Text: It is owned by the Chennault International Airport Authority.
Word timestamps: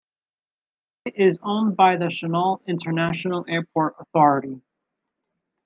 It 1.05 1.13
is 1.17 1.37
owned 1.43 1.77
by 1.77 1.95
the 1.97 2.05
Chennault 2.07 2.65
International 2.65 3.45
Airport 3.47 3.97
Authority. 3.99 4.59